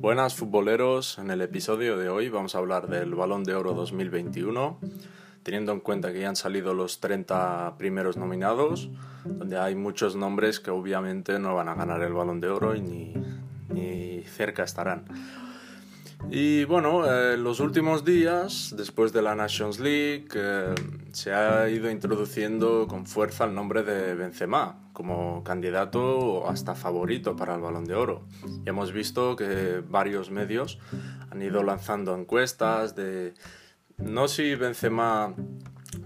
Buenas 0.00 0.34
futboleros, 0.34 1.18
en 1.18 1.30
el 1.30 1.42
episodio 1.42 1.98
de 1.98 2.08
hoy 2.08 2.30
vamos 2.30 2.54
a 2.54 2.58
hablar 2.58 2.88
del 2.88 3.14
Balón 3.14 3.44
de 3.44 3.54
Oro 3.54 3.74
2021, 3.74 4.78
teniendo 5.42 5.72
en 5.72 5.80
cuenta 5.80 6.10
que 6.10 6.20
ya 6.20 6.30
han 6.30 6.36
salido 6.36 6.72
los 6.72 7.00
30 7.00 7.74
primeros 7.76 8.16
nominados, 8.16 8.88
donde 9.26 9.58
hay 9.58 9.74
muchos 9.74 10.16
nombres 10.16 10.58
que 10.58 10.70
obviamente 10.70 11.38
no 11.38 11.54
van 11.54 11.68
a 11.68 11.74
ganar 11.74 12.00
el 12.02 12.14
Balón 12.14 12.40
de 12.40 12.48
Oro 12.48 12.74
y 12.74 12.80
ni, 12.80 13.12
ni 13.68 14.22
cerca 14.22 14.62
estarán. 14.64 15.04
Y 16.28 16.64
bueno, 16.64 17.06
en 17.06 17.34
eh, 17.34 17.36
los 17.36 17.60
últimos 17.60 18.04
días, 18.04 18.74
después 18.76 19.12
de 19.12 19.22
la 19.22 19.34
Nations 19.34 19.80
League, 19.80 20.28
eh, 20.34 20.74
se 21.12 21.32
ha 21.32 21.68
ido 21.68 21.90
introduciendo 21.90 22.86
con 22.86 23.06
fuerza 23.06 23.44
el 23.44 23.54
nombre 23.54 23.82
de 23.82 24.14
Benzema 24.14 24.90
como 24.92 25.42
candidato 25.42 26.48
hasta 26.48 26.74
favorito 26.74 27.36
para 27.36 27.54
el 27.54 27.62
Balón 27.62 27.84
de 27.84 27.94
Oro. 27.94 28.26
Y 28.64 28.68
hemos 28.68 28.92
visto 28.92 29.34
que 29.34 29.82
varios 29.88 30.30
medios 30.30 30.78
han 31.30 31.40
ido 31.42 31.62
lanzando 31.62 32.14
encuestas 32.14 32.94
de 32.94 33.34
no 33.96 34.28
si 34.28 34.54
Benzema, 34.54 35.34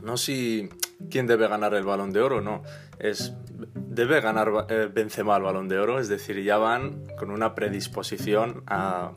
no 0.02 0.16
si 0.16 0.68
quién 1.10 1.26
debe 1.26 1.48
ganar 1.48 1.74
el 1.74 1.84
Balón 1.84 2.12
de 2.12 2.20
Oro, 2.20 2.40
no, 2.40 2.62
es 2.98 3.34
debe 3.74 4.20
ganar 4.20 4.66
eh, 4.68 4.88
Benzema 4.92 5.36
el 5.36 5.42
Balón 5.42 5.68
de 5.68 5.78
Oro, 5.78 5.98
es 5.98 6.08
decir, 6.08 6.42
ya 6.42 6.56
van 6.56 7.04
con 7.18 7.30
una 7.30 7.54
predisposición 7.54 8.62
a 8.66 9.12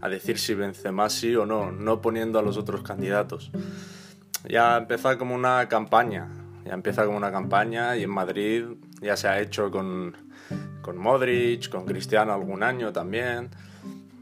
a 0.00 0.08
decir 0.08 0.38
si 0.38 0.54
Benzema 0.54 1.08
sí 1.10 1.34
o 1.36 1.46
no, 1.46 1.72
no 1.72 2.00
poniendo 2.00 2.38
a 2.38 2.42
los 2.42 2.56
otros 2.56 2.82
candidatos. 2.82 3.50
Ya 4.48 4.76
empieza 4.76 5.18
como 5.18 5.34
una 5.34 5.68
campaña, 5.68 6.28
ya 6.64 6.74
empieza 6.74 7.04
como 7.04 7.16
una 7.16 7.32
campaña 7.32 7.96
y 7.96 8.04
en 8.04 8.10
Madrid 8.10 8.64
ya 9.00 9.16
se 9.16 9.28
ha 9.28 9.40
hecho 9.40 9.70
con, 9.70 10.16
con 10.82 10.96
Modric, 10.96 11.68
con 11.68 11.84
Cristiano 11.84 12.32
algún 12.32 12.62
año 12.62 12.92
también. 12.92 13.50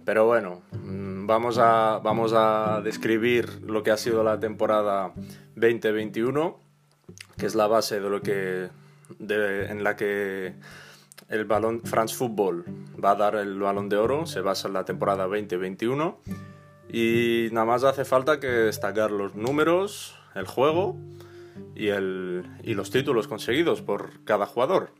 Pero 0.04 0.24
bueno, 0.24 0.62
mm, 0.72 1.26
vamos 1.26 1.58
a, 1.58 1.98
vamos 2.02 2.32
a 2.34 2.80
describir 2.82 3.60
lo 3.62 3.82
que 3.82 3.90
ha 3.90 3.96
sido 3.96 4.22
la 4.22 4.38
temporada 4.38 5.12
2021, 5.56 6.58
que 7.36 7.46
es 7.46 7.54
la 7.54 7.66
base 7.66 8.00
de 8.00 8.08
lo 8.08 8.22
que, 8.22 8.68
en 9.18 9.84
la 9.84 9.96
que 9.96 10.54
el 11.28 11.44
balón 11.44 11.82
France 11.84 12.14
Football 12.14 12.64
va 13.02 13.12
a 13.12 13.14
dar 13.16 13.36
el 13.36 13.58
balón 13.58 13.88
de 13.88 13.96
oro, 13.96 14.26
se 14.26 14.40
basa 14.40 14.68
en 14.68 14.74
la 14.74 14.84
temporada 14.84 15.24
2021 15.24 16.20
y 16.88 17.48
nada 17.52 17.66
más 17.66 17.84
hace 17.84 18.04
falta 18.04 18.38
que 18.38 18.46
destacar 18.46 19.10
los 19.10 19.34
números, 19.34 20.16
el 20.34 20.46
juego 20.46 20.96
y, 21.74 21.88
el, 21.88 22.44
y 22.62 22.74
los 22.74 22.90
títulos 22.90 23.28
conseguidos 23.28 23.82
por 23.82 24.24
cada 24.24 24.46
jugador. 24.46 24.90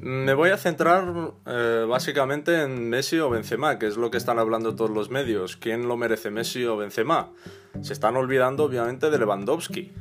Me 0.00 0.34
voy 0.34 0.50
a 0.50 0.56
centrar 0.56 1.32
eh, 1.46 1.84
básicamente 1.88 2.62
en 2.62 2.88
Messi 2.88 3.18
o 3.18 3.28
Benzema, 3.28 3.78
que 3.78 3.86
es 3.86 3.96
lo 3.96 4.10
que 4.10 4.18
están 4.18 4.38
hablando 4.38 4.76
todos 4.76 4.90
los 4.90 5.10
medios. 5.10 5.56
¿Quién 5.56 5.88
lo 5.88 5.96
merece, 5.96 6.30
Messi 6.30 6.64
o 6.64 6.76
Benzema? 6.76 7.32
Se 7.80 7.92
están 7.92 8.16
olvidando 8.16 8.64
obviamente 8.64 9.10
de 9.10 9.18
Lewandowski, 9.18 9.92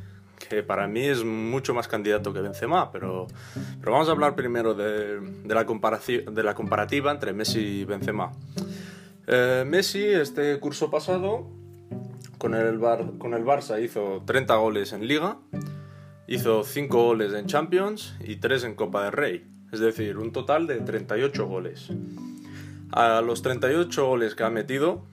que 0.48 0.64
para 0.64 0.88
mí 0.88 1.02
es 1.02 1.24
mucho 1.24 1.74
más 1.74 1.88
candidato 1.88 2.34
que 2.34 2.42
Benzema, 2.42 2.92
pero, 2.92 3.28
pero 3.80 3.92
vamos 3.92 4.08
a 4.10 4.12
hablar 4.12 4.36
primero 4.36 4.74
de, 4.74 5.20
de, 5.20 5.56
la 5.56 5.66
de 5.66 6.44
la 6.44 6.54
comparativa 6.56 7.12
entre 7.12 7.34
Messi 7.34 7.60
y 7.60 7.86
Benzema. 7.86 8.32
Eh, 9.28 9.64
Messi, 9.66 10.04
este 10.04 10.60
curso 10.60 10.92
pasado, 10.92 11.48
con 12.38 12.54
el, 12.54 12.80
con 13.18 13.34
el 13.34 13.44
Barça 13.44 13.84
hizo 13.84 14.24
30 14.26 14.56
goles 14.56 14.94
en 14.94 15.08
Liga, 15.08 15.38
hizo 16.28 16.64
5 16.64 17.04
goles 17.04 17.34
en 17.34 17.48
Champions 17.48 18.16
y 18.20 18.38
3 18.38 18.66
en 18.66 18.76
Copa 18.76 19.04
del 19.04 19.14
Rey, 19.14 19.48
es 19.72 19.80
decir, 19.80 20.18
un 20.18 20.32
total 20.32 20.68
de 20.68 20.78
38 20.82 21.48
goles. 21.48 21.90
A 22.92 23.22
los 23.22 23.42
38 23.42 24.06
goles 24.06 24.36
que 24.36 24.44
ha 24.44 24.50
metido, 24.50 25.04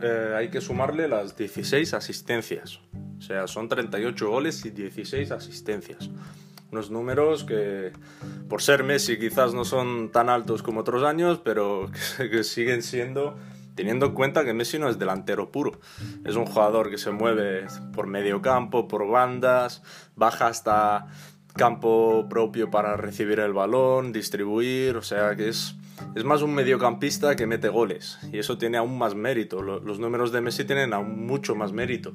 eh, 0.00 0.34
hay 0.36 0.48
que 0.48 0.60
sumarle 0.60 1.08
las 1.08 1.36
16 1.36 1.92
asistencias. 1.94 2.80
Sea, 3.26 3.46
son 3.46 3.70
38 3.70 4.28
goles 4.28 4.66
y 4.66 4.70
16 4.70 5.30
asistencias. 5.30 6.10
Unos 6.70 6.90
números 6.90 7.44
que, 7.44 7.90
por 8.50 8.60
ser 8.60 8.84
Messi, 8.84 9.18
quizás 9.18 9.54
no 9.54 9.64
son 9.64 10.10
tan 10.10 10.28
altos 10.28 10.62
como 10.62 10.80
otros 10.80 11.02
años, 11.04 11.40
pero 11.42 11.90
que, 12.18 12.44
siguen 12.44 12.82
siendo, 12.82 13.38
teniendo 13.76 14.06
en 14.06 14.12
cuenta 14.12 14.44
que 14.44 14.52
Messi 14.52 14.78
no 14.78 14.90
es 14.90 14.98
delantero 14.98 15.50
puro. 15.50 15.80
Es 16.26 16.36
un 16.36 16.44
jugador 16.44 16.90
que 16.90 16.98
se 16.98 17.12
mueve 17.12 17.66
por 17.94 18.06
medio 18.08 18.42
campo, 18.42 18.88
por 18.88 19.08
bandas, 19.08 19.82
baja 20.16 20.48
hasta 20.48 21.06
campo 21.54 22.26
propio 22.28 22.70
para 22.70 22.98
recibir 22.98 23.40
el 23.40 23.54
balón, 23.54 24.12
distribuir, 24.12 24.98
o 24.98 25.02
sea 25.02 25.34
que 25.34 25.48
es, 25.48 25.76
es 26.14 26.24
más 26.24 26.42
un 26.42 26.52
mediocampista 26.52 27.36
que 27.36 27.46
mete 27.46 27.70
goles 27.70 28.18
y 28.32 28.38
eso 28.38 28.58
tiene 28.58 28.76
aún 28.76 28.98
más 28.98 29.14
mérito. 29.14 29.62
Los 29.62 29.98
números 29.98 30.30
de 30.30 30.42
Messi 30.42 30.64
tienen 30.66 30.92
aún 30.92 31.24
mucho 31.24 31.54
más 31.54 31.72
mérito 31.72 32.14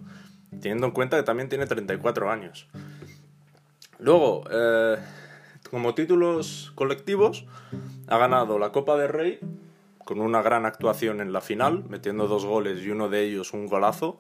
teniendo 0.49 0.87
en 0.87 0.91
cuenta 0.93 1.17
que 1.17 1.23
también 1.23 1.49
tiene 1.49 1.65
34 1.65 2.31
años. 2.31 2.67
Luego, 3.99 4.43
eh, 4.51 4.97
como 5.69 5.93
títulos 5.93 6.71
colectivos, 6.75 7.45
ha 8.07 8.17
ganado 8.17 8.57
la 8.59 8.71
Copa 8.71 8.97
del 8.97 9.09
Rey 9.09 9.39
con 10.09 10.21
una 10.21 10.41
gran 10.41 10.65
actuación 10.65 11.21
en 11.21 11.33
la 11.33 11.41
final, 11.41 11.83
metiendo 11.87 12.27
dos 12.27 12.45
goles 12.45 12.81
y 12.83 12.89
uno 12.89 13.09
de 13.09 13.25
ellos 13.25 13.53
un 13.53 13.67
golazo, 13.67 14.17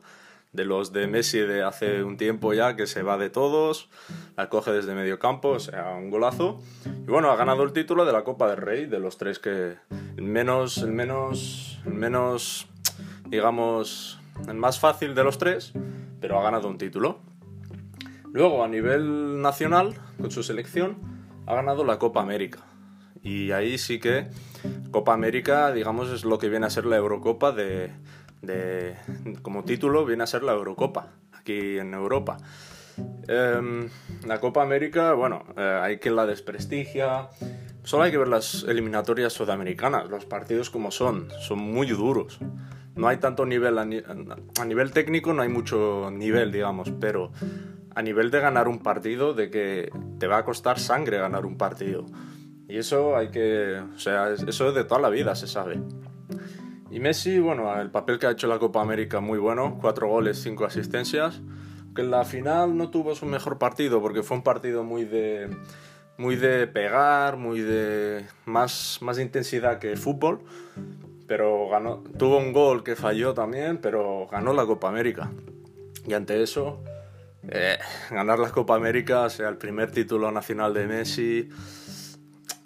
de 0.51 0.65
los 0.65 0.93
de 0.93 1.07
Messi 1.07 1.39
de 1.39 1.63
hace 1.63 2.03
un 2.03 2.17
tiempo 2.17 2.53
ya, 2.53 2.75
que 2.75 2.87
se 2.87 3.03
va 3.03 3.17
de 3.17 3.29
todos, 3.29 3.89
la 4.35 4.49
coge 4.49 4.71
desde 4.71 4.95
medio 4.95 5.17
campo, 5.19 5.49
o 5.49 5.59
sea, 5.59 5.91
un 5.91 6.09
golazo. 6.09 6.59
Y 6.85 7.09
bueno, 7.09 7.31
ha 7.31 7.35
ganado 7.35 7.63
el 7.63 7.73
título 7.73 8.05
de 8.05 8.13
la 8.13 8.23
Copa 8.23 8.47
del 8.49 8.57
Rey, 8.57 8.85
de 8.85 8.99
los 8.99 9.17
tres 9.17 9.39
que... 9.39 9.77
El 10.17 10.25
menos, 10.25 10.79
el 10.79 10.91
menos, 10.91 11.79
el 11.85 11.93
menos, 11.93 12.67
digamos, 13.25 14.19
el 14.47 14.55
más 14.55 14.79
fácil 14.79 15.15
de 15.15 15.23
los 15.23 15.37
tres, 15.37 15.73
pero 16.19 16.39
ha 16.39 16.43
ganado 16.43 16.67
un 16.67 16.77
título. 16.77 17.19
Luego, 18.31 18.63
a 18.63 18.67
nivel 18.67 19.41
nacional, 19.41 19.95
con 20.19 20.31
su 20.31 20.43
selección, 20.43 20.97
ha 21.47 21.55
ganado 21.55 21.83
la 21.83 21.97
Copa 21.97 22.21
América. 22.21 22.59
Y 23.23 23.51
ahí 23.51 23.77
sí 23.77 23.99
que 23.99 24.27
Copa 24.91 25.13
América, 25.13 25.71
digamos, 25.71 26.09
es 26.09 26.23
lo 26.23 26.37
que 26.37 26.49
viene 26.49 26.67
a 26.67 26.69
ser 26.69 26.85
la 26.85 26.97
Eurocopa 26.97 27.51
de, 27.51 27.91
como 29.41 29.63
título, 29.63 30.05
viene 30.05 30.23
a 30.23 30.27
ser 30.27 30.43
la 30.43 30.53
Eurocopa, 30.53 31.07
aquí 31.33 31.79
en 31.79 31.93
Europa. 31.93 32.37
Em, 33.27 33.89
la 34.27 34.39
Copa 34.39 34.61
América, 34.61 35.13
bueno, 35.13 35.43
eh, 35.57 35.79
hay 35.81 35.99
que 35.99 36.11
la 36.11 36.25
desprestigia. 36.25 37.29
Solo 37.83 38.03
hay 38.03 38.11
que 38.11 38.17
ver 38.17 38.27
las 38.27 38.63
eliminatorias 38.67 39.33
sudamericanas, 39.33 40.09
los 40.09 40.25
partidos 40.25 40.69
como 40.69 40.91
son, 40.91 41.29
son 41.39 41.59
muy 41.59 41.87
duros 41.87 42.39
no 42.95 43.07
hay 43.07 43.17
tanto 43.17 43.45
nivel, 43.45 43.77
a, 43.77 43.85
nivel 43.85 44.91
técnico 44.91 45.33
no 45.33 45.41
hay 45.41 45.49
mucho 45.49 46.09
nivel, 46.11 46.51
digamos, 46.51 46.91
pero 46.99 47.31
a 47.95 48.01
nivel 48.01 48.31
de 48.31 48.39
ganar 48.39 48.67
un 48.67 48.79
partido, 48.79 49.33
de 49.33 49.49
que 49.49 49.91
te 50.19 50.27
va 50.27 50.37
a 50.37 50.45
costar 50.45 50.79
sangre 50.79 51.17
ganar 51.17 51.45
un 51.45 51.57
partido. 51.57 52.05
Y 52.67 52.77
eso 52.77 53.17
hay 53.17 53.29
que, 53.29 53.81
o 53.95 53.99
sea, 53.99 54.31
eso 54.31 54.71
de 54.71 54.83
toda 54.83 55.01
la 55.01 55.09
vida 55.09 55.35
se 55.35 55.47
sabe. 55.47 55.81
Y 56.91 56.99
Messi, 56.99 57.39
bueno, 57.39 57.79
el 57.79 57.91
papel 57.91 58.19
que 58.19 58.27
ha 58.27 58.31
hecho 58.31 58.47
la 58.47 58.59
Copa 58.59 58.81
América 58.81 59.19
muy 59.19 59.37
bueno, 59.37 59.77
cuatro 59.79 60.07
goles, 60.07 60.41
cinco 60.41 60.65
asistencias, 60.65 61.41
que 61.95 62.01
en 62.01 62.11
la 62.11 62.25
final 62.25 62.77
no 62.77 62.89
tuvo 62.89 63.15
su 63.15 63.25
mejor 63.25 63.57
partido 63.57 64.01
porque 64.01 64.23
fue 64.23 64.37
un 64.37 64.43
partido 64.43 64.83
muy 64.83 65.05
de 65.05 65.49
muy 66.17 66.35
de 66.35 66.67
pegar, 66.67 67.37
muy 67.37 67.61
de 67.61 68.25
más 68.45 68.99
más 69.01 69.19
intensidad 69.19 69.79
que 69.79 69.95
fútbol, 69.95 70.41
pero 71.29 71.69
ganó, 71.69 72.03
tuvo 72.17 72.39
un 72.39 72.51
gol 72.51 72.83
que 72.83 72.95
falló 72.95 73.35
también, 73.35 73.77
pero 73.77 74.27
ganó 74.31 74.51
la 74.51 74.65
Copa 74.65 74.89
América. 74.89 75.29
Y 76.07 76.13
ante 76.13 76.41
eso, 76.41 76.83
eh, 77.47 77.77
ganar 78.09 78.39
la 78.39 78.49
Copa 78.49 78.73
América, 78.73 79.29
sea 79.29 79.47
el 79.47 79.57
primer 79.57 79.91
título 79.91 80.31
nacional 80.31 80.73
de 80.73 80.87
Messi, 80.87 81.49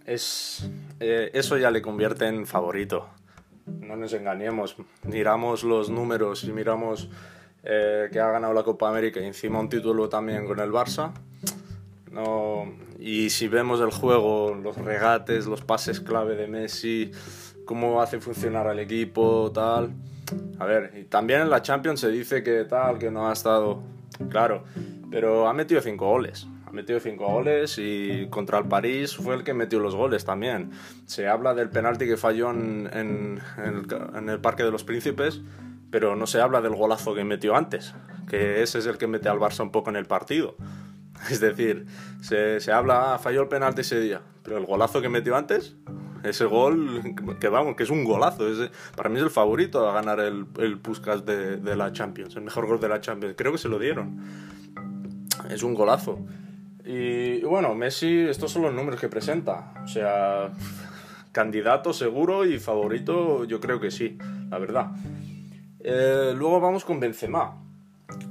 es, 0.05 0.65
eh, 1.01 1.29
eso 1.33 1.57
ya 1.57 1.71
le 1.71 1.81
convierte 1.81 2.25
en 2.25 2.47
favorito. 2.47 3.09
No 3.65 3.97
nos 3.97 4.13
engañemos, 4.13 4.77
miramos 5.03 5.65
los 5.65 5.89
números 5.89 6.45
y 6.45 6.53
miramos 6.53 7.09
eh, 7.63 8.07
que 8.13 8.19
ha 8.21 8.31
ganado 8.31 8.53
la 8.53 8.63
Copa 8.63 8.87
América 8.87 9.19
y 9.19 9.25
encima 9.25 9.59
un 9.59 9.67
título 9.67 10.07
también 10.07 10.47
con 10.47 10.61
el 10.61 10.71
Barça. 10.71 11.11
No, 12.11 12.71
y 12.97 13.29
si 13.29 13.49
vemos 13.49 13.81
el 13.81 13.91
juego, 13.91 14.55
los 14.55 14.77
regates, 14.77 15.47
los 15.47 15.63
pases 15.63 15.99
clave 15.99 16.37
de 16.37 16.47
Messi, 16.47 17.11
cómo 17.65 18.01
hace 18.01 18.19
funcionar 18.19 18.67
al 18.67 18.79
equipo, 18.79 19.51
tal. 19.53 19.93
A 20.59 20.65
ver, 20.65 20.93
y 20.97 21.03
también 21.03 21.41
en 21.41 21.49
la 21.49 21.61
Champions 21.61 21.99
se 21.99 22.09
dice 22.09 22.43
que 22.43 22.65
tal, 22.65 22.97
que 22.99 23.11
no 23.11 23.29
ha 23.29 23.33
estado. 23.33 23.81
Claro, 24.29 24.63
pero 25.11 25.47
ha 25.47 25.53
metido 25.53 25.81
cinco 25.81 26.07
goles. 26.07 26.47
Ha 26.65 26.71
metido 26.71 26.99
cinco 26.99 27.27
goles 27.27 27.77
y 27.77 28.27
contra 28.29 28.57
el 28.57 28.65
París 28.65 29.15
fue 29.15 29.35
el 29.35 29.43
que 29.43 29.53
metió 29.53 29.79
los 29.79 29.95
goles 29.95 30.25
también. 30.25 30.71
Se 31.05 31.27
habla 31.27 31.53
del 31.53 31.69
penalti 31.69 32.07
que 32.07 32.17
falló 32.17 32.49
en, 32.51 32.89
en, 32.91 33.41
el, 33.57 33.85
en 34.15 34.29
el 34.29 34.39
Parque 34.39 34.63
de 34.63 34.71
los 34.71 34.83
Príncipes, 34.83 35.41
pero 35.91 36.15
no 36.15 36.25
se 36.25 36.41
habla 36.41 36.61
del 36.61 36.75
golazo 36.75 37.13
que 37.13 37.23
metió 37.23 37.55
antes, 37.55 37.93
que 38.27 38.63
ese 38.63 38.79
es 38.79 38.87
el 38.87 38.97
que 38.97 39.05
mete 39.05 39.29
al 39.29 39.37
Barça 39.37 39.61
un 39.61 39.71
poco 39.71 39.91
en 39.91 39.95
el 39.95 40.05
partido. 40.05 40.55
Es 41.29 41.39
decir, 41.39 41.85
se, 42.21 42.59
se 42.59 42.71
habla, 42.71 43.13
ah, 43.13 43.19
falló 43.19 43.43
el 43.43 43.47
penalti 43.47 43.81
ese 43.81 43.99
día, 43.99 44.21
pero 44.43 44.57
el 44.57 44.65
golazo 44.65 45.01
que 45.01 45.07
metió 45.07 45.37
antes, 45.37 45.75
Ese 46.23 46.45
gol, 46.45 47.15
que 47.39 47.49
vamos, 47.49 47.75
que 47.75 47.83
es 47.83 47.89
un 47.89 48.03
golazo. 48.03 48.45
para 48.95 49.09
mí 49.09 49.17
es 49.17 49.23
el 49.23 49.29
favorito 49.29 49.89
a 49.89 49.93
ganar 49.93 50.19
el, 50.19 50.45
el 50.57 50.79
Puskas 50.79 51.25
de, 51.25 51.57
de, 51.57 51.75
la 51.75 51.91
Champions, 51.91 52.35
el 52.35 52.43
mejor 52.43 52.65
gol 52.65 52.79
de 52.79 52.89
la 52.89 53.01
Champions. 53.01 53.35
Creo 53.37 53.51
que 53.51 53.57
se 53.57 53.67
lo 53.67 53.77
dieron. 53.77 54.21
Es 55.49 55.63
un 55.63 55.73
golazo. 55.73 56.19
Y, 56.85 57.41
bueno, 57.43 57.75
Messi, 57.75 58.25
estos 58.27 58.51
son 58.51 58.63
los 58.63 58.73
números 58.73 58.99
que 58.99 59.07
presenta. 59.07 59.73
O 59.83 59.87
sea, 59.87 60.51
candidato 61.31 61.93
seguro 61.93 62.45
y 62.45 62.59
favorito, 62.59 63.45
yo 63.45 63.59
creo 63.59 63.79
que 63.79 63.91
sí, 63.91 64.17
la 64.49 64.59
verdad. 64.59 64.91
Eh, 65.79 66.33
luego 66.35 66.59
vamos 66.59 66.85
con 66.85 66.99
Benzema. 66.99 67.57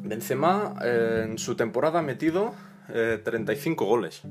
Benzema 0.02 0.74
eh, 0.84 1.26
en 1.28 1.38
su 1.38 1.54
temporada 1.54 2.00
ha 2.00 2.02
metido 2.02 2.54
35 2.88 3.84
eh, 3.84 3.86
goles. 3.86 4.22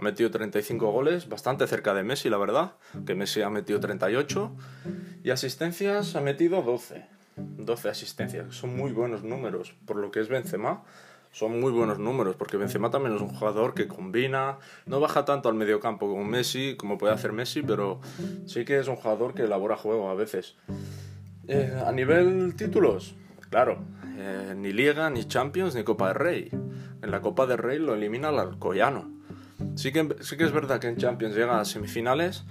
Ha 0.00 0.02
metido 0.02 0.30
35 0.30 0.90
goles, 0.90 1.28
bastante 1.28 1.66
cerca 1.66 1.92
de 1.92 2.02
Messi, 2.02 2.30
la 2.30 2.38
verdad, 2.38 2.72
que 3.04 3.14
Messi 3.14 3.42
ha 3.42 3.50
metido 3.50 3.80
38. 3.80 4.50
Y 5.22 5.28
asistencias 5.28 6.16
ha 6.16 6.22
metido 6.22 6.62
12. 6.62 7.04
12 7.36 7.88
asistencias, 7.90 8.54
son 8.54 8.74
muy 8.74 8.92
buenos 8.92 9.24
números, 9.24 9.74
por 9.84 9.96
lo 9.96 10.10
que 10.10 10.20
es 10.20 10.30
Benzema. 10.30 10.84
Son 11.32 11.60
muy 11.60 11.70
buenos 11.70 11.98
números, 11.98 12.34
porque 12.36 12.56
Benzema 12.56 12.90
también 12.90 13.14
es 13.14 13.20
un 13.20 13.28
jugador 13.28 13.74
que 13.74 13.88
combina, 13.88 14.56
no 14.86 15.00
baja 15.00 15.26
tanto 15.26 15.50
al 15.50 15.54
mediocampo 15.54 16.08
como 16.08 16.24
Messi, 16.24 16.76
como 16.78 16.96
puede 16.96 17.12
hacer 17.12 17.32
Messi, 17.32 17.60
pero 17.60 18.00
sí 18.46 18.64
que 18.64 18.78
es 18.78 18.88
un 18.88 18.96
jugador 18.96 19.34
que 19.34 19.42
elabora 19.42 19.76
juego 19.76 20.08
a 20.08 20.14
veces. 20.14 20.56
Eh, 21.46 21.78
a 21.86 21.92
nivel 21.92 22.54
títulos, 22.56 23.14
claro, 23.50 23.84
eh, 24.16 24.54
ni 24.56 24.72
Liga, 24.72 25.10
ni 25.10 25.24
Champions, 25.26 25.74
ni 25.74 25.84
Copa 25.84 26.08
del 26.08 26.16
Rey. 26.16 26.48
En 27.02 27.10
la 27.10 27.20
Copa 27.20 27.46
del 27.46 27.58
Rey 27.58 27.78
lo 27.78 27.92
elimina 27.92 28.30
el 28.30 28.38
Alcoyano. 28.38 29.19
Sí 29.76 29.92
que, 29.92 30.16
sí 30.20 30.36
que 30.36 30.44
es 30.44 30.52
verdad 30.52 30.80
que 30.80 30.88
en 30.88 30.96
Champions 30.96 31.34
llega 31.34 31.60
a 31.60 31.64
semifinales, 31.64 32.44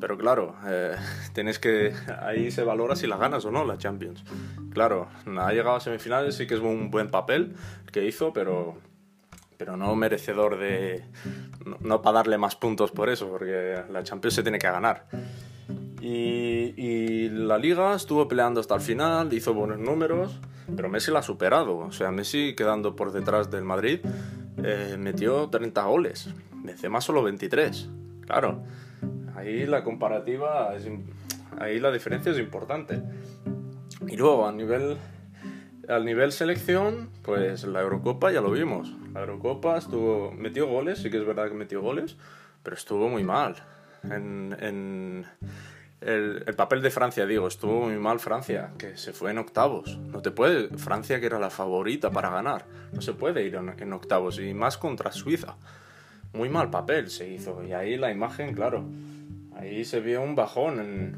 pero 0.00 0.16
claro, 0.16 0.56
eh, 0.66 0.94
tienes 1.32 1.58
que 1.58 1.92
ahí 2.22 2.50
se 2.50 2.62
valora 2.62 2.96
si 2.96 3.06
la 3.06 3.16
ganas 3.16 3.44
o 3.44 3.50
no 3.50 3.64
la 3.64 3.78
Champions. 3.78 4.24
Claro, 4.72 5.08
ha 5.38 5.52
llegado 5.52 5.76
a 5.76 5.80
semifinales, 5.80 6.36
sí 6.36 6.46
que 6.46 6.54
es 6.54 6.60
un 6.60 6.90
buen 6.90 7.10
papel 7.10 7.54
que 7.92 8.06
hizo, 8.06 8.32
pero 8.32 8.76
pero 9.56 9.76
no 9.76 9.94
merecedor 9.94 10.58
de 10.58 11.04
no, 11.64 11.76
no 11.80 12.02
para 12.02 12.16
darle 12.16 12.38
más 12.38 12.56
puntos 12.56 12.90
por 12.90 13.08
eso, 13.08 13.28
porque 13.28 13.82
la 13.90 14.02
Champions 14.02 14.34
se 14.34 14.42
tiene 14.42 14.58
que 14.58 14.66
ganar. 14.66 15.06
Y, 16.00 16.74
y, 16.76 17.28
la 17.30 17.56
liga 17.56 17.94
estuvo 17.94 18.28
peleando 18.28 18.60
hasta 18.60 18.74
el 18.74 18.82
final, 18.82 19.32
hizo 19.32 19.54
buenos 19.54 19.78
números, 19.78 20.38
pero 20.76 20.90
Messi 20.90 21.10
la 21.10 21.20
ha 21.20 21.22
superado. 21.22 21.78
O 21.78 21.92
sea, 21.92 22.10
Messi 22.10 22.54
quedando 22.54 22.94
por 22.94 23.12
detrás 23.12 23.50
del 23.50 23.64
Madrid 23.64 24.00
eh, 24.62 24.96
metió 24.98 25.48
30 25.48 25.82
goles, 25.84 26.30
Benzema 26.52 27.00
solo 27.00 27.22
23. 27.22 27.88
Claro, 28.26 28.62
ahí 29.34 29.66
la 29.66 29.84
comparativa, 29.84 30.72
ahí 31.58 31.80
la 31.80 31.92
diferencia 31.92 32.32
es 32.32 32.38
importante. 32.38 33.02
Y 34.06 34.16
luego 34.16 34.46
a 34.46 34.52
nivel, 34.52 34.96
al 35.88 36.04
nivel 36.04 36.32
selección, 36.32 37.10
pues 37.22 37.64
la 37.64 37.80
Eurocopa 37.80 38.30
ya 38.32 38.40
lo 38.40 38.50
vimos. 38.50 38.94
La 39.12 39.20
Eurocopa 39.20 39.78
estuvo, 39.78 40.32
metió 40.32 40.66
goles, 40.66 40.98
sí 40.98 41.10
que 41.10 41.18
es 41.18 41.26
verdad 41.26 41.48
que 41.48 41.54
metió 41.54 41.80
goles, 41.80 42.16
pero 42.62 42.76
estuvo 42.76 43.08
muy 43.08 43.24
mal. 43.24 43.56
En, 44.04 44.54
en 44.60 45.26
el, 46.04 46.44
el, 46.46 46.54
papel 46.54 46.82
de 46.82 46.90
Francia, 46.90 47.26
digo, 47.26 47.48
estuvo 47.48 47.82
muy 47.86 47.96
mal 47.96 48.20
Francia, 48.20 48.72
que 48.78 48.96
se 48.96 49.12
fue 49.12 49.30
en 49.30 49.38
octavos. 49.38 49.98
No 49.98 50.20
te 50.20 50.30
puede, 50.30 50.68
Francia 50.76 51.18
que 51.20 51.26
era 51.26 51.38
la 51.38 51.50
favorita 51.50 52.10
para 52.10 52.30
ganar, 52.30 52.66
no 52.92 53.00
se 53.00 53.14
puede 53.14 53.44
ir 53.44 53.54
en, 53.54 53.74
en 53.78 53.92
octavos, 53.92 54.38
y 54.38 54.52
más 54.54 54.78
contra 54.78 55.12
Suiza. 55.12 55.56
Muy 56.32 56.48
mal 56.48 56.70
papel 56.70 57.10
se 57.10 57.28
hizo, 57.28 57.62
y 57.64 57.72
ahí 57.72 57.96
la 57.96 58.10
imagen, 58.10 58.54
claro, 58.54 58.84
ahí 59.56 59.84
se 59.84 60.00
vio 60.00 60.22
un 60.22 60.34
bajón. 60.34 61.16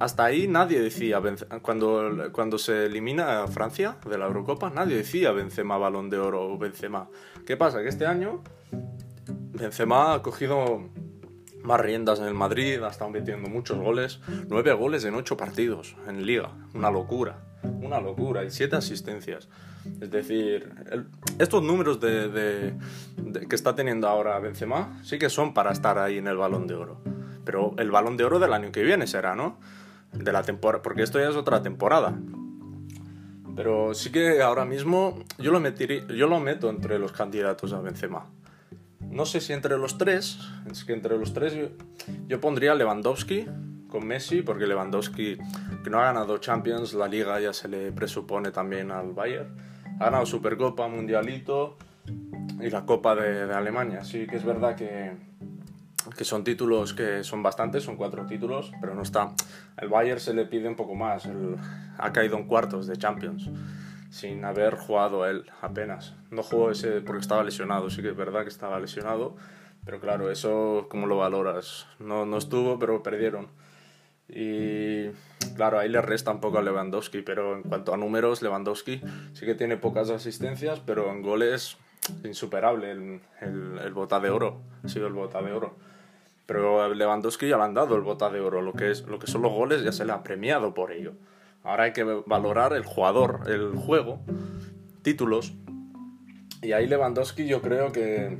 hasta 0.00 0.24
ahí 0.24 0.48
nadie 0.48 0.80
decía, 0.80 1.20
cuando, 1.62 2.30
cuando 2.32 2.58
se 2.58 2.86
elimina 2.86 3.42
a 3.42 3.48
Francia 3.48 3.96
de 4.08 4.18
la 4.18 4.26
Eurocopa, 4.26 4.70
nadie 4.70 4.96
decía 4.96 5.32
Benzema 5.32 5.78
balón 5.78 6.10
de 6.10 6.18
oro 6.18 6.52
o 6.52 6.58
Benzema. 6.58 7.08
¿Qué 7.46 7.56
pasa? 7.56 7.82
Que 7.82 7.88
este 7.88 8.06
año 8.06 8.42
Benzema 9.58 10.14
ha 10.14 10.22
cogido 10.22 10.88
más 11.68 11.80
riendas 11.82 12.18
en 12.18 12.24
el 12.24 12.34
Madrid, 12.34 12.82
ha 12.82 12.88
estado 12.88 13.10
metiendo 13.10 13.50
muchos 13.50 13.76
goles, 13.78 14.20
nueve 14.48 14.72
goles 14.72 15.04
en 15.04 15.14
ocho 15.14 15.36
partidos 15.36 15.96
en 16.08 16.24
liga, 16.24 16.50
una 16.72 16.90
locura, 16.90 17.40
una 17.62 18.00
locura, 18.00 18.42
y 18.42 18.50
siete 18.50 18.76
asistencias. 18.76 19.48
Es 20.00 20.10
decir, 20.10 20.72
estos 21.38 21.62
números 21.62 22.00
de, 22.00 22.72
que 23.48 23.54
está 23.54 23.74
teniendo 23.74 24.08
ahora 24.08 24.38
Benzema 24.38 24.98
sí 25.04 25.18
que 25.18 25.28
son 25.28 25.52
para 25.52 25.70
estar 25.70 25.98
ahí 25.98 26.16
en 26.16 26.26
el 26.26 26.38
balón 26.38 26.66
de 26.66 26.74
oro. 26.74 27.02
Pero 27.44 27.74
el 27.76 27.90
balón 27.90 28.16
de 28.16 28.24
oro 28.24 28.38
del 28.38 28.54
año 28.54 28.72
que 28.72 28.82
viene 28.82 29.06
será, 29.06 29.36
¿no? 29.36 29.58
De 30.12 30.32
la 30.32 30.42
temporada, 30.42 30.82
porque 30.82 31.02
esto 31.02 31.18
ya 31.18 31.28
es 31.28 31.36
otra 31.36 31.62
temporada. 31.62 32.18
Pero 33.54 33.92
sí 33.92 34.10
que 34.10 34.40
ahora 34.40 34.64
mismo 34.64 35.18
yo 35.38 35.52
lo, 35.52 35.60
yo 35.68 36.28
lo 36.28 36.40
meto 36.40 36.70
entre 36.70 36.98
los 36.98 37.12
candidatos 37.12 37.74
a 37.74 37.80
Benzema. 37.80 38.26
No 39.10 39.24
sé 39.26 39.40
si 39.40 39.52
entre 39.52 39.78
los 39.78 39.98
tres, 39.98 40.38
entre 40.86 41.18
los 41.18 41.32
tres 41.32 41.56
yo, 42.26 42.40
pondría 42.40 42.74
Lewandowski 42.74 43.46
con 43.88 44.06
Messi, 44.06 44.42
porque 44.42 44.66
Lewandowski, 44.66 45.38
que 45.82 45.90
no 45.90 45.98
ha 45.98 46.04
ganado 46.04 46.38
Champions, 46.38 46.92
la 46.92 47.08
liga 47.08 47.40
ya 47.40 47.52
se 47.52 47.68
le 47.68 47.90
presupone 47.90 48.50
también 48.50 48.90
al 48.90 49.12
Bayern. 49.12 49.56
Ha 49.98 50.04
ganado 50.04 50.26
Supercopa, 50.26 50.88
Mundialito 50.88 51.78
y 52.60 52.68
la 52.70 52.84
Copa 52.84 53.14
de, 53.14 53.52
Alemania. 53.52 54.04
Sí 54.04 54.26
que 54.26 54.36
es 54.36 54.44
verdad 54.44 54.76
que, 54.76 55.12
que 56.16 56.24
son 56.24 56.44
títulos 56.44 56.92
que 56.92 57.24
son 57.24 57.42
bastantes, 57.42 57.84
son 57.84 57.96
cuatro 57.96 58.26
títulos, 58.26 58.72
pero 58.80 58.94
no 58.94 59.02
está. 59.02 59.32
El 59.78 59.88
Bayern 59.88 60.20
se 60.20 60.34
le 60.34 60.44
pide 60.44 60.68
un 60.68 60.76
poco 60.76 60.94
más, 60.94 61.26
ha 61.96 62.12
caído 62.12 62.36
en 62.36 62.46
cuartos 62.46 62.86
de 62.86 62.96
Champions 62.96 63.50
sin 64.10 64.44
haber 64.44 64.76
jugado 64.76 65.26
él 65.26 65.44
apenas. 65.60 66.14
No 66.30 66.42
jugó 66.42 66.70
ese 66.70 67.00
porque 67.00 67.20
estaba 67.20 67.42
lesionado, 67.44 67.90
sí 67.90 68.02
que 68.02 68.10
es 68.10 68.16
verdad 68.16 68.42
que 68.42 68.48
estaba 68.48 68.80
lesionado, 68.80 69.36
pero 69.84 70.00
claro, 70.00 70.30
eso 70.30 70.86
cómo 70.90 71.06
lo 71.06 71.16
valoras. 71.16 71.86
No, 71.98 72.26
no 72.26 72.38
estuvo, 72.38 72.78
pero 72.78 73.02
perdieron. 73.02 73.48
Y 74.28 75.08
claro, 75.56 75.78
ahí 75.78 75.88
le 75.88 76.02
resta 76.02 76.30
un 76.30 76.40
poco 76.40 76.58
a 76.58 76.62
Lewandowski, 76.62 77.22
pero 77.22 77.56
en 77.56 77.62
cuanto 77.62 77.94
a 77.94 77.96
números, 77.96 78.42
Lewandowski 78.42 79.00
sí 79.32 79.46
que 79.46 79.54
tiene 79.54 79.76
pocas 79.76 80.10
asistencias, 80.10 80.80
pero 80.80 81.10
en 81.10 81.22
goles 81.22 81.78
insuperable 82.24 82.90
el, 82.90 83.20
el, 83.40 83.78
el 83.82 83.92
bota 83.92 84.20
de 84.20 84.30
oro, 84.30 84.60
ha 84.84 84.88
sido 84.88 85.06
el 85.06 85.14
bota 85.14 85.42
de 85.42 85.52
oro. 85.52 85.76
Pero 86.48 86.94
Lewandowski 86.94 87.46
ya 87.46 87.58
le 87.58 87.64
han 87.64 87.74
dado 87.74 87.94
el 87.96 88.00
bota 88.00 88.30
de 88.30 88.40
oro, 88.40 88.62
lo 88.62 88.72
que, 88.72 88.90
es, 88.90 89.06
lo 89.06 89.18
que 89.18 89.26
son 89.26 89.42
los 89.42 89.52
goles 89.52 89.82
ya 89.82 89.92
se 89.92 90.06
le 90.06 90.12
ha 90.12 90.22
premiado 90.22 90.72
por 90.72 90.92
ello. 90.92 91.12
Ahora 91.68 91.84
hay 91.84 91.92
que 91.92 92.02
valorar 92.02 92.72
el 92.72 92.82
jugador, 92.82 93.42
el 93.46 93.76
juego, 93.76 94.20
títulos. 95.02 95.52
Y 96.62 96.72
ahí 96.72 96.86
Lewandowski 96.86 97.46
yo 97.46 97.60
creo 97.60 97.92
que 97.92 98.38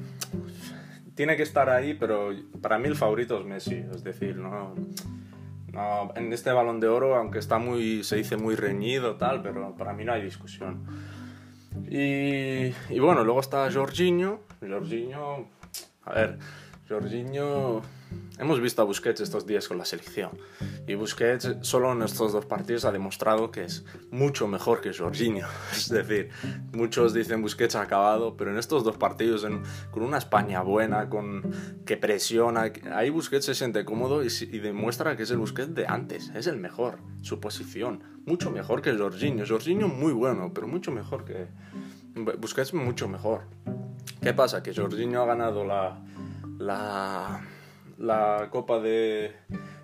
tiene 1.14 1.36
que 1.36 1.42
estar 1.42 1.68
ahí, 1.68 1.92
pero 1.92 2.30
para 2.62 2.78
mí 2.78 2.88
el 2.88 2.96
favorito 2.96 3.38
es 3.38 3.44
Messi. 3.44 3.84
Es 3.94 4.02
decir, 4.02 4.36
no, 4.36 4.74
no, 5.74 6.10
en 6.16 6.32
este 6.32 6.52
balón 6.52 6.80
de 6.80 6.88
oro, 6.88 7.16
aunque 7.16 7.38
está 7.38 7.58
muy, 7.58 8.02
se 8.02 8.16
dice 8.16 8.38
muy 8.38 8.54
reñido, 8.54 9.16
tal, 9.16 9.42
pero 9.42 9.76
para 9.76 9.92
mí 9.92 10.06
no 10.06 10.14
hay 10.14 10.22
discusión. 10.22 10.86
Y, 11.86 12.72
y 12.88 12.98
bueno, 12.98 13.24
luego 13.24 13.40
está 13.40 13.70
Jorginho. 13.70 14.40
Jorginho, 14.66 15.50
a 16.06 16.14
ver, 16.14 16.38
Jorginho, 16.88 17.82
hemos 18.38 18.60
visto 18.60 18.82
a 18.82 18.84
Busquets 18.84 19.20
estos 19.20 19.46
días 19.46 19.68
con 19.68 19.78
la 19.78 19.84
selección 19.84 20.30
y 20.86 20.94
Busquets 20.94 21.56
solo 21.62 21.92
en 21.92 22.02
estos 22.02 22.32
dos 22.32 22.46
partidos 22.46 22.84
ha 22.84 22.92
demostrado 22.92 23.50
que 23.50 23.64
es 23.64 23.84
mucho 24.10 24.46
mejor 24.46 24.80
que 24.80 24.92
Jorginho. 24.92 25.46
Es 25.72 25.88
decir, 25.88 26.30
muchos 26.72 27.14
dicen 27.14 27.42
Busquets 27.42 27.76
ha 27.76 27.82
acabado, 27.82 28.36
pero 28.36 28.50
en 28.50 28.58
estos 28.58 28.84
dos 28.84 28.96
partidos 28.96 29.46
con 29.90 30.02
una 30.02 30.18
España 30.18 30.62
buena, 30.62 31.08
con 31.08 31.42
que 31.84 31.96
presiona, 31.96 32.72
ahí 32.92 33.10
Busquets 33.10 33.46
se 33.46 33.54
siente 33.54 33.84
cómodo 33.84 34.24
y, 34.24 34.28
y, 34.28 34.58
demuestra 34.58 35.16
que 35.16 35.24
es 35.24 35.30
el 35.30 35.38
Busquets 35.38 35.74
de 35.74 35.86
antes, 35.86 36.30
es 36.34 36.46
el 36.46 36.56
mejor, 36.56 36.98
su 37.22 37.40
posición, 37.40 38.02
mucho 38.24 38.50
mejor 38.50 38.82
que 38.82 38.96
Jorginho. 38.96 39.44
Jorginho 39.46 39.88
muy 39.88 40.12
bueno, 40.12 40.52
pero 40.54 40.66
mucho 40.66 40.92
mejor 40.92 41.24
que 41.24 41.48
Busquets 42.14 42.74
mucho 42.74 43.08
mejor. 43.08 43.42
¿Qué 44.20 44.34
pasa? 44.34 44.62
Que 44.62 44.74
Jorginho 44.74 45.22
ha 45.22 45.26
ganado 45.26 45.64
la 45.64 46.02
la, 46.58 47.40
la 47.98 48.48
Copa 48.50 48.78
de 48.80 49.32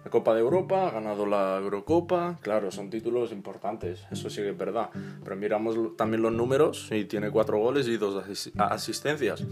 la 0.04 0.10
Copa 0.10 0.34
de 0.34 0.40
Europa, 0.40 0.86
ha 0.86 0.90
ganado 0.90 1.24
la 1.24 1.58
Eurocopa, 1.58 2.38
claro, 2.42 2.70
son 2.70 2.90
títulos 2.90 3.32
importantes, 3.32 4.04
eso 4.10 4.28
sí 4.28 4.42
que 4.42 4.50
es 4.50 4.58
verdad. 4.58 4.90
Pero 5.22 5.34
miramos 5.34 5.96
también 5.96 6.22
los 6.22 6.32
números 6.32 6.88
y 6.90 7.06
tiene 7.06 7.30
cuatro 7.30 7.58
goles 7.58 7.88
y 7.88 7.96
dos 7.96 8.22
asistencias. 8.58 9.44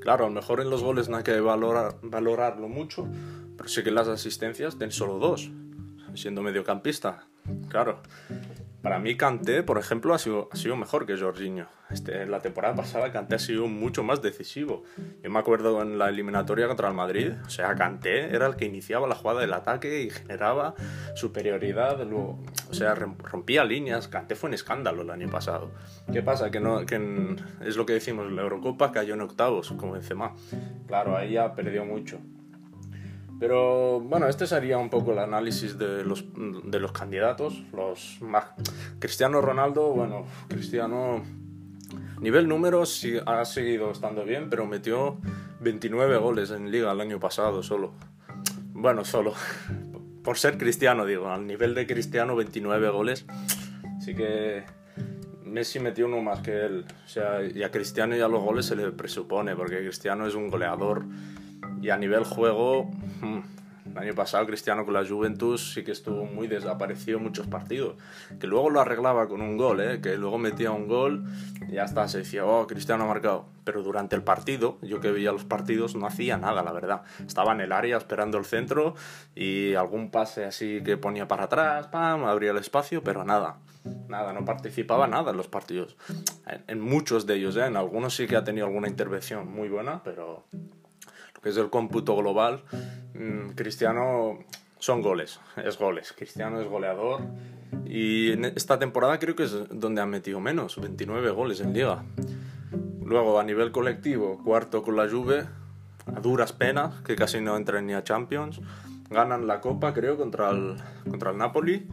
Claro, 0.00 0.26
a 0.26 0.28
lo 0.28 0.34
mejor 0.34 0.60
en 0.60 0.70
los 0.70 0.84
goles 0.84 1.08
no 1.08 1.16
hay 1.16 1.24
que 1.24 1.40
valorar, 1.40 1.96
valorarlo 2.02 2.68
mucho, 2.68 3.08
pero 3.56 3.68
sí 3.68 3.82
que 3.82 3.90
las 3.90 4.06
asistencias 4.06 4.78
tienen 4.78 4.92
solo 4.92 5.18
dos, 5.18 5.50
siendo 6.14 6.40
mediocampista, 6.42 7.26
claro. 7.68 8.00
Para 8.86 9.00
mí 9.00 9.16
Kanté, 9.16 9.64
por 9.64 9.78
ejemplo, 9.78 10.14
ha 10.14 10.18
sido, 10.20 10.48
ha 10.52 10.54
sido 10.54 10.76
mejor 10.76 11.06
que 11.06 11.18
Jorginho. 11.18 11.66
Este, 11.90 12.24
la 12.24 12.38
temporada 12.38 12.76
pasada 12.76 13.10
Kanté 13.10 13.34
ha 13.34 13.38
sido 13.40 13.66
mucho 13.66 14.04
más 14.04 14.22
decisivo. 14.22 14.84
Yo 15.24 15.28
me 15.28 15.40
acuerdo 15.40 15.82
en 15.82 15.98
la 15.98 16.08
eliminatoria 16.08 16.68
contra 16.68 16.86
el 16.86 16.94
Madrid, 16.94 17.32
o 17.44 17.50
sea, 17.50 17.74
Kanté 17.74 18.32
era 18.32 18.46
el 18.46 18.54
que 18.54 18.64
iniciaba 18.64 19.08
la 19.08 19.16
jugada 19.16 19.40
del 19.40 19.54
ataque 19.54 20.02
y 20.02 20.10
generaba 20.10 20.76
superioridad, 21.16 21.98
luego, 22.06 22.38
o 22.70 22.74
sea, 22.74 22.94
rompía 22.94 23.64
líneas. 23.64 24.06
Kanté 24.06 24.36
fue 24.36 24.50
un 24.50 24.54
escándalo 24.54 25.02
el 25.02 25.10
año 25.10 25.28
pasado. 25.30 25.72
¿Qué 26.12 26.22
pasa? 26.22 26.52
Que, 26.52 26.60
no, 26.60 26.86
que 26.86 27.36
es 27.64 27.76
lo 27.76 27.86
que 27.86 27.94
decimos, 27.94 28.30
la 28.30 28.42
Eurocopa 28.42 28.92
cayó 28.92 29.14
en 29.14 29.22
octavos, 29.22 29.72
como 29.72 29.94
Benzema. 29.94 30.32
Claro, 30.86 31.16
ahí 31.16 31.32
ya 31.32 31.56
perdió 31.56 31.84
mucho. 31.84 32.20
Pero 33.38 34.00
bueno, 34.00 34.28
este 34.28 34.46
sería 34.46 34.78
un 34.78 34.88
poco 34.88 35.12
el 35.12 35.18
análisis 35.18 35.78
de 35.78 36.04
los, 36.04 36.24
de 36.34 36.80
los 36.80 36.92
candidatos. 36.92 37.62
Los 37.72 38.18
más... 38.22 38.46
Cristiano 38.98 39.40
Ronaldo, 39.42 39.92
bueno, 39.92 40.26
Cristiano, 40.48 41.22
nivel 42.20 42.48
números 42.48 42.94
sí 42.94 43.18
ha 43.26 43.44
seguido 43.44 43.90
estando 43.90 44.24
bien, 44.24 44.48
pero 44.48 44.66
metió 44.66 45.18
29 45.60 46.16
goles 46.16 46.50
en 46.50 46.70
liga 46.70 46.92
el 46.92 47.00
año 47.00 47.20
pasado 47.20 47.62
solo. 47.62 47.92
Bueno, 48.72 49.04
solo. 49.04 49.34
Por 50.24 50.38
ser 50.38 50.58
cristiano, 50.58 51.04
digo, 51.04 51.28
al 51.28 51.46
nivel 51.46 51.74
de 51.74 51.86
cristiano, 51.86 52.34
29 52.36 52.88
goles. 52.88 53.26
Así 53.98 54.14
que 54.14 54.64
Messi 55.44 55.78
metió 55.78 56.06
uno 56.06 56.20
más 56.20 56.40
que 56.40 56.64
él. 56.64 56.84
O 57.04 57.08
sea, 57.08 57.42
y 57.44 57.62
a 57.62 57.70
Cristiano 57.70 58.16
ya 58.16 58.28
los 58.28 58.42
goles 58.42 58.66
se 58.66 58.76
le 58.76 58.90
presupone, 58.90 59.54
porque 59.54 59.78
Cristiano 59.78 60.26
es 60.26 60.34
un 60.34 60.48
goleador 60.48 61.04
y 61.80 61.90
a 61.90 61.96
nivel 61.96 62.24
juego, 62.24 62.90
hmm, 63.20 63.40
el 63.92 63.98
año 63.98 64.14
pasado 64.14 64.44
Cristiano 64.46 64.84
con 64.84 64.94
la 64.94 65.06
Juventus 65.06 65.72
sí 65.72 65.84
que 65.84 65.92
estuvo 65.92 66.24
muy 66.24 66.48
desaparecido 66.48 67.18
en 67.18 67.24
muchos 67.24 67.46
partidos. 67.46 67.94
Que 68.38 68.46
luego 68.46 68.68
lo 68.70 68.80
arreglaba 68.80 69.28
con 69.28 69.40
un 69.40 69.56
gol, 69.56 69.80
¿eh? 69.80 70.00
que 70.00 70.16
luego 70.16 70.38
metía 70.38 70.70
un 70.70 70.88
gol 70.88 71.24
y 71.68 71.74
ya 71.74 71.86
se 71.86 72.18
decía, 72.18 72.44
oh, 72.44 72.66
Cristiano 72.66 73.04
ha 73.04 73.06
marcado. 73.06 73.46
Pero 73.64 73.82
durante 73.82 74.14
el 74.16 74.22
partido, 74.22 74.78
yo 74.82 75.00
que 75.00 75.10
veía 75.10 75.32
los 75.32 75.44
partidos, 75.44 75.96
no 75.96 76.06
hacía 76.06 76.36
nada, 76.36 76.62
la 76.62 76.72
verdad. 76.72 77.02
Estaba 77.26 77.52
en 77.52 77.60
el 77.60 77.72
área 77.72 77.96
esperando 77.96 78.38
el 78.38 78.44
centro 78.44 78.94
y 79.34 79.74
algún 79.74 80.10
pase 80.10 80.44
así 80.44 80.82
que 80.84 80.96
ponía 80.96 81.26
para 81.26 81.44
atrás, 81.44 81.86
pam, 81.88 82.24
abría 82.24 82.50
el 82.50 82.58
espacio, 82.58 83.02
pero 83.02 83.24
nada. 83.24 83.58
Nada, 84.08 84.32
no 84.32 84.44
participaba 84.44 85.06
nada 85.06 85.30
en 85.30 85.36
los 85.36 85.48
partidos. 85.48 85.96
En, 86.66 86.80
muchos 86.80 87.24
de 87.24 87.36
ellos, 87.36 87.56
¿eh? 87.56 87.66
en 87.66 87.76
algunos 87.76 88.14
sí 88.14 88.26
que 88.26 88.36
ha 88.36 88.44
tenido 88.44 88.66
alguna 88.66 88.88
intervención 88.88 89.48
muy 89.48 89.68
buena, 89.68 90.02
pero 90.02 90.44
que 91.46 91.50
es 91.50 91.58
el 91.58 91.70
cómputo 91.70 92.16
global, 92.16 92.64
mm, 93.14 93.50
Cristiano 93.50 94.40
son 94.80 95.00
goles, 95.00 95.38
es 95.54 95.78
goles. 95.78 96.12
Cristiano 96.12 96.60
es 96.60 96.66
goleador 96.66 97.20
y 97.84 98.32
en 98.32 98.46
esta 98.46 98.80
temporada 98.80 99.20
creo 99.20 99.36
que 99.36 99.44
es 99.44 99.54
donde 99.70 100.02
ha 100.02 100.06
metido 100.06 100.40
menos, 100.40 100.76
29 100.76 101.30
goles 101.30 101.60
en 101.60 101.72
liga. 101.72 102.02
Luego 103.00 103.38
a 103.38 103.44
nivel 103.44 103.70
colectivo, 103.70 104.42
cuarto 104.42 104.82
con 104.82 104.96
la 104.96 105.08
Juve, 105.08 105.46
a 106.06 106.18
duras 106.18 106.52
penas, 106.52 107.00
que 107.02 107.14
casi 107.14 107.40
no 107.40 107.56
entran 107.56 107.86
ni 107.86 107.94
a 107.94 108.02
Champions. 108.02 108.60
Ganan 109.08 109.46
la 109.46 109.60
Copa, 109.60 109.94
creo, 109.94 110.16
contra 110.16 110.50
el, 110.50 110.74
contra 111.08 111.30
el 111.30 111.38
Napoli. 111.38 111.86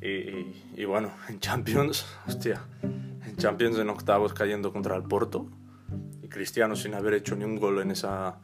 Y, 0.00 0.54
y, 0.80 0.84
bueno, 0.84 1.10
en 1.28 1.40
Champions, 1.40 2.06
hostia, 2.28 2.60
en 2.84 3.36
Champions 3.38 3.76
en 3.78 3.88
octavos 3.90 4.34
cayendo 4.34 4.72
contra 4.72 4.94
el 4.94 5.02
Porto. 5.02 5.48
Y 6.22 6.28
Cristiano 6.28 6.76
sin 6.76 6.94
haber 6.94 7.14
hecho 7.14 7.34
ni 7.34 7.44
un 7.44 7.56
gol 7.56 7.80
en 7.80 7.90
esa, 7.90 8.38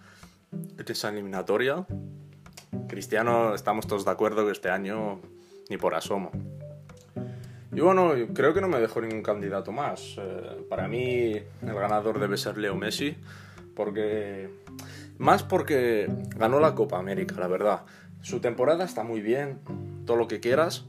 esa 0.86 1.08
eliminatoria, 1.08 1.86
Cristiano, 2.88 3.54
estamos 3.54 3.86
todos 3.86 4.04
de 4.04 4.10
acuerdo 4.10 4.46
que 4.46 4.52
este 4.52 4.70
año 4.70 5.20
ni 5.68 5.76
por 5.76 5.94
asomo. 5.94 6.30
Y 7.72 7.80
bueno, 7.80 8.12
creo 8.34 8.54
que 8.54 8.60
no 8.60 8.68
me 8.68 8.78
dejo 8.78 9.00
ningún 9.00 9.22
candidato 9.22 9.72
más. 9.72 10.16
Eh, 10.18 10.64
para 10.68 10.86
mí 10.86 11.32
el 11.32 11.74
ganador 11.74 12.20
debe 12.20 12.36
ser 12.36 12.56
Leo 12.56 12.76
Messi, 12.76 13.16
porque 13.74 14.48
más 15.18 15.42
porque 15.42 16.08
ganó 16.36 16.60
la 16.60 16.74
Copa 16.74 16.98
América, 16.98 17.34
la 17.38 17.48
verdad. 17.48 17.82
Su 18.22 18.40
temporada 18.40 18.84
está 18.84 19.02
muy 19.02 19.20
bien, 19.20 19.58
todo 20.06 20.16
lo 20.16 20.28
que 20.28 20.40
quieras, 20.40 20.86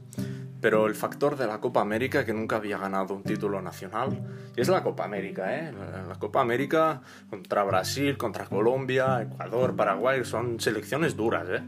pero 0.60 0.86
el 0.86 0.94
factor 0.94 1.36
de 1.36 1.46
la 1.46 1.60
Copa 1.60 1.80
América, 1.80 2.24
que 2.24 2.32
nunca 2.32 2.56
había 2.56 2.78
ganado 2.78 3.14
un 3.14 3.22
título 3.22 3.60
nacional, 3.60 4.50
y 4.56 4.60
es 4.60 4.68
la 4.68 4.82
Copa 4.82 5.04
América, 5.04 5.56
¿eh? 5.56 5.72
La 6.08 6.16
Copa 6.18 6.40
América 6.40 7.02
contra 7.28 7.62
Brasil, 7.64 8.16
contra 8.16 8.46
Colombia, 8.46 9.22
Ecuador, 9.22 9.76
Paraguay, 9.76 10.24
son 10.24 10.58
selecciones 10.60 11.16
duras, 11.16 11.46
¿eh? 11.50 11.62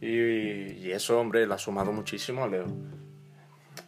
Y, 0.00 0.90
eso, 0.90 1.20
hombre, 1.20 1.46
le 1.46 1.54
ha 1.54 1.58
sumado 1.58 1.92
muchísimo 1.92 2.42
a 2.42 2.48
Leo. 2.48 2.66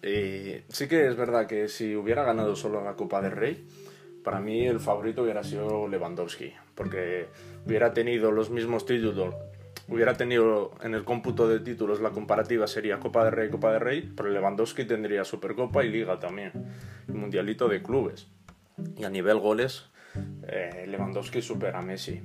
Y 0.00 0.62
sí 0.68 0.86
que 0.86 1.08
es 1.08 1.16
verdad 1.16 1.46
que 1.46 1.66
si 1.66 1.96
hubiera 1.96 2.22
ganado 2.22 2.54
solo 2.54 2.84
la 2.84 2.94
Copa 2.94 3.20
del 3.20 3.32
Rey, 3.32 3.66
para 4.22 4.40
mí 4.40 4.64
el 4.64 4.78
favorito 4.78 5.22
hubiera 5.22 5.42
sido 5.42 5.88
Lewandowski, 5.88 6.52
porque 6.76 7.26
hubiera 7.66 7.92
tenido 7.92 8.30
los 8.30 8.50
mismos 8.50 8.86
títulos, 8.86 9.34
hubiera 9.88 10.16
tenido 10.16 10.72
en 10.82 10.94
el 10.94 11.04
cómputo 11.04 11.48
de 11.48 11.60
títulos 11.60 12.00
la 12.00 12.10
comparativa 12.10 12.66
sería 12.66 12.98
Copa 12.98 13.24
de 13.24 13.30
Rey, 13.30 13.50
Copa 13.50 13.72
de 13.72 13.78
Rey, 13.78 14.12
pero 14.16 14.30
Lewandowski 14.30 14.84
tendría 14.84 15.24
Supercopa 15.24 15.84
y 15.84 15.90
Liga 15.90 16.18
también, 16.18 16.52
y 17.08 17.12
Mundialito 17.12 17.68
de 17.68 17.82
clubes. 17.82 18.28
Y 18.96 19.04
a 19.04 19.10
nivel 19.10 19.38
goles, 19.38 19.84
eh, 20.48 20.86
Lewandowski 20.88 21.42
supera 21.42 21.78
a 21.78 21.82
Messi. 21.82 22.20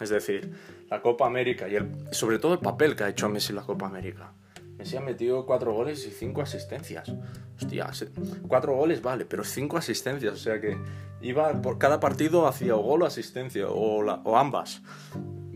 Es 0.00 0.10
decir, 0.10 0.52
la 0.90 1.00
Copa 1.00 1.26
América 1.26 1.68
y 1.68 1.76
sobre 2.12 2.38
todo 2.38 2.54
el 2.54 2.60
papel 2.60 2.96
que 2.96 3.04
ha 3.04 3.08
hecho 3.08 3.28
Messi 3.28 3.50
en 3.50 3.56
la 3.56 3.62
Copa 3.62 3.86
América. 3.86 4.32
Messi 4.76 4.96
ha 4.96 5.00
metido 5.00 5.46
cuatro 5.46 5.72
goles 5.72 6.04
y 6.06 6.10
cinco 6.10 6.42
asistencias. 6.42 7.12
Hostia, 7.56 7.90
cuatro 8.48 8.74
goles 8.74 9.02
vale, 9.02 9.24
pero 9.24 9.44
cinco 9.44 9.76
asistencias. 9.76 10.34
O 10.34 10.36
sea 10.36 10.60
que 10.60 10.76
iba 11.22 11.52
por 11.62 11.78
cada 11.78 12.00
partido 12.00 12.48
hacia 12.48 12.74
o 12.74 12.80
gol 12.80 13.02
o 13.02 13.06
asistencia, 13.06 13.68
o, 13.68 14.04
o 14.04 14.36
ambas 14.36 14.82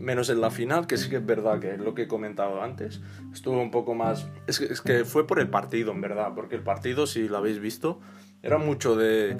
menos 0.09 0.31
en 0.31 0.41
la 0.41 0.49
final, 0.49 0.87
que 0.87 0.97
sí 0.97 1.07
que 1.07 1.17
es 1.17 1.25
verdad 1.25 1.59
que 1.59 1.75
es 1.75 1.79
lo 1.79 1.93
que 1.93 2.03
he 2.03 2.07
comentado 2.07 2.63
antes, 2.63 2.99
estuvo 3.31 3.61
un 3.61 3.69
poco 3.69 3.93
más... 3.93 4.27
Es 4.47 4.81
que, 4.81 5.05
fue 5.05 5.27
por 5.27 5.39
el 5.39 5.49
partido, 5.51 5.91
en 5.91 6.01
verdad, 6.01 6.31
porque 6.33 6.55
el 6.55 6.63
partido, 6.63 7.05
si 7.05 7.27
lo 7.27 7.37
habéis 7.37 7.59
visto, 7.59 7.99
era 8.41 8.57
mucho 8.57 8.95
de... 8.95 9.37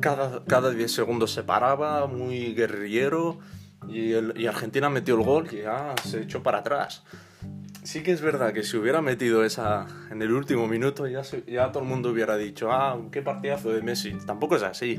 Cada, 0.00 0.42
cada 0.46 0.70
10 0.70 0.90
segundos 0.90 1.32
se 1.32 1.42
paraba, 1.42 2.06
muy 2.06 2.54
guerrillero, 2.54 3.40
y, 3.88 4.14
Argentina 4.46 4.88
metió 4.88 5.16
el 5.16 5.22
gol 5.22 5.48
y 5.52 5.56
ya 5.56 5.94
se 6.02 6.22
echó 6.22 6.42
para 6.42 6.58
atrás. 6.60 7.04
Sí 7.84 8.02
que 8.02 8.12
es 8.12 8.22
verdad 8.22 8.54
que 8.54 8.62
si 8.62 8.78
hubiera 8.78 9.02
metido 9.02 9.44
esa 9.44 9.86
en 10.10 10.22
el 10.22 10.32
último 10.32 10.66
minuto, 10.66 11.06
ya, 11.06 11.20
ya 11.46 11.70
todo 11.72 11.82
el 11.82 11.88
mundo 11.90 12.08
hubiera 12.08 12.38
dicho, 12.38 12.72
ah, 12.72 12.98
qué 13.12 13.20
partidazo 13.20 13.68
de 13.68 13.82
Messi. 13.82 14.16
Tampoco 14.26 14.56
es 14.56 14.62
así, 14.62 14.98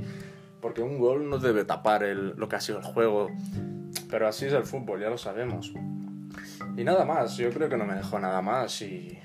porque 0.62 0.84
un 0.84 1.00
gol 1.00 1.28
no 1.28 1.40
debe 1.40 1.66
tapar 1.66 2.04
el, 2.04 2.36
lo 2.38 2.48
que 2.48 2.56
ha 2.56 2.62
sido 2.62 2.78
el 2.78 2.86
juego 2.86 3.32
pero 4.10 4.28
así 4.28 4.46
es 4.46 4.54
el 4.54 4.64
fútbol, 4.64 5.02
ya 5.02 5.10
lo 5.10 5.18
sabemos. 5.18 5.74
Y 6.76 6.84
nada 6.84 7.06
más, 7.06 7.38
yo 7.38 7.50
creo 7.52 7.70
que 7.70 7.78
no 7.78 7.86
me 7.86 7.96
dejó 7.96 8.20
nada 8.20 8.42
más 8.42 8.82
y 8.82 9.18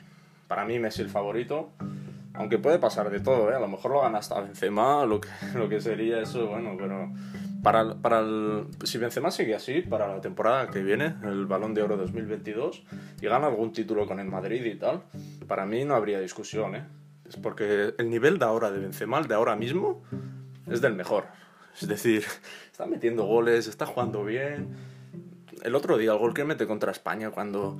para 0.49 0.64
mí 0.64 0.78
Messi 0.78 1.02
el 1.02 1.11
favorito. 1.11 1.71
Aunque 2.35 2.59
puede 2.59 2.78
pasar 2.78 3.11
de 3.11 3.21
todo, 3.21 3.50
¿eh? 3.50 3.54
A 3.54 3.61
lo 3.61 3.69
mejor 3.69 3.90
lo 3.90 4.00
gana 4.00 4.19
hasta 4.19 4.40
Benzema, 4.40 5.04
lo 5.04 5.21
que, 5.21 5.28
lo 5.54 5.69
que 5.69 5.81
sería 5.81 6.21
eso, 6.21 6.47
bueno, 6.47 6.76
pero... 6.78 7.11
Para, 7.62 7.95
para 7.95 8.21
el, 8.21 8.66
si 8.83 8.99
Benzema 8.99 9.31
sigue 9.31 9.54
así, 9.54 9.83
para 9.83 10.09
la 10.09 10.21
temporada 10.21 10.69
que 10.69 10.83
viene, 10.83 11.14
el 11.23 11.47
Balón 11.47 11.75
de 11.75 11.83
Oro 11.83 11.97
2022, 11.97 12.83
y 13.21 13.26
gana 13.26 13.47
algún 13.47 13.73
título 13.73 14.04
con 14.04 14.19
el 14.19 14.26
Madrid 14.26 14.64
y 14.64 14.75
tal, 14.75 15.02
para 15.47 15.64
mí 15.64 15.85
no 15.85 15.95
habría 15.95 16.19
discusión, 16.19 16.75
¿eh? 16.75 16.85
Es 17.28 17.37
porque 17.37 17.95
el 17.97 18.11
nivel 18.11 18.38
de 18.38 18.47
ahora 18.47 18.71
de 18.73 18.81
Benzema, 18.81 19.21
el 19.21 19.28
de 19.28 19.35
ahora 19.35 19.54
mismo, 19.54 20.02
es 20.69 20.81
del 20.81 20.95
mejor. 20.95 21.26
Es 21.81 21.88
decir, 21.88 22.25
está 22.72 22.86
metiendo 22.86 23.26
goles, 23.26 23.66
está 23.66 23.84
jugando 23.84 24.24
bien. 24.24 24.68
El 25.62 25.74
otro 25.74 25.98
día, 25.98 26.12
el 26.12 26.18
gol 26.18 26.32
que 26.32 26.44
mete 26.44 26.66
contra 26.66 26.90
España 26.90 27.30
cuando, 27.30 27.78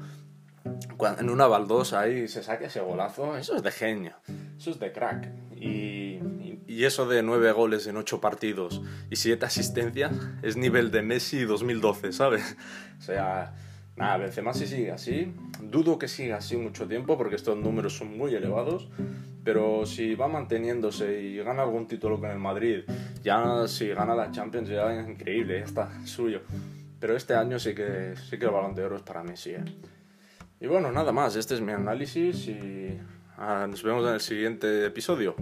en 1.18 1.30
una 1.30 1.46
baldosa 1.46 2.00
ahí 2.00 2.28
se 2.28 2.42
saca 2.42 2.66
ese 2.66 2.80
golazo, 2.80 3.38
eso 3.38 3.56
es 3.56 3.62
de 3.62 3.70
genio, 3.72 4.12
eso 4.58 4.70
es 4.70 4.78
de 4.78 4.92
crack. 4.92 5.30
Y, 5.56 6.20
y, 6.66 6.84
eso 6.84 7.08
de 7.08 7.22
nueve 7.22 7.50
goles 7.52 7.87
en 7.87 7.96
ocho 7.96 8.20
partidos 8.20 8.82
y 9.08 9.16
siete 9.16 9.46
asistencias 9.46 10.12
es 10.42 10.56
nivel 10.56 10.90
de 10.90 11.00
Messi 11.00 11.44
2012, 11.44 12.12
¿sabes? 12.12 12.56
O 12.99 13.02
sea, 13.02 13.54
nada, 13.96 14.18
Benzema 14.18 14.52
si 14.52 14.66
sigue 14.66 14.90
así, 14.90 15.32
dudo 15.62 15.99
que 15.99 16.08
siga 16.08 16.37
así 16.37 16.56
mucho 16.58 16.87
tiempo 16.87 17.16
porque 17.16 17.37
estos 17.37 17.56
números 17.56 17.96
son 17.96 18.18
muy 18.18 18.34
elevados, 18.34 18.88
pero 19.44 19.84
si 19.87 20.14
va 20.14 20.28
manteniéndose 20.28 21.20
y 21.20 21.38
gana 21.38 21.62
algún 21.62 21.87
título 21.87 22.20
con 22.20 22.30
el 22.30 22.38
Madrid, 22.38 22.84
ya 23.22 23.66
si 23.66 23.88
gana 23.88 24.14
la 24.14 24.30
Champions 24.30 24.68
ya 24.68 24.92
es 24.92 25.08
increíble, 25.08 25.58
ya 25.58 25.64
está 25.64 26.06
suyo. 26.06 26.42
Pero 27.00 27.16
este 27.16 27.34
año 27.34 27.58
sí 27.58 27.75
que, 27.75 28.14
sí 28.16 28.38
que 28.38 28.44
el 28.44 28.52
balón 28.52 28.75
de 28.75 28.84
oro 28.84 28.96
es 28.96 29.02
para 29.02 29.25
Messi. 29.25 29.50
¿eh? 29.50 29.64
Y 30.61 30.66
bueno, 30.68 30.92
nada 30.92 31.11
más, 31.11 31.34
este 31.34 31.54
es 31.54 31.61
mi 31.61 31.72
análisis 31.72 32.46
y 32.46 32.96
ah, 33.37 33.66
nos 33.68 33.82
vemos 33.82 34.06
en 34.06 34.14
el 34.14 34.20
siguiente 34.20 34.87
episodio. 34.87 35.34